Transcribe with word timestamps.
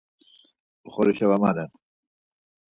Oxorişa 0.87 1.25
va 1.29 1.37
malen. 1.41 1.71